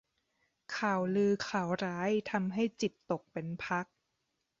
[0.75, 3.85] ข่าวลือข่าวร้ายทำให้จิตตกเป็นพัก